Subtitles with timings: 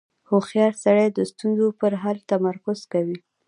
[0.29, 3.17] •هوښیار سړی د ستونزو پر حل تمرکز کوي.